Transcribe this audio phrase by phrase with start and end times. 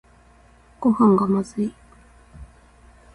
[0.79, 1.75] ごはんがまずい